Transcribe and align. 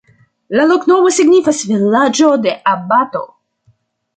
La 0.59 0.63
loknomo 0.69 1.11
signifas: 1.17 1.61
vilaĝo 1.73 2.33
de 2.47 2.55
abato. 2.73 3.25